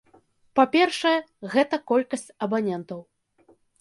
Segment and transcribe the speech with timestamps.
[0.59, 1.11] Па-першае,
[1.55, 2.99] гэта колькасць абанентаў.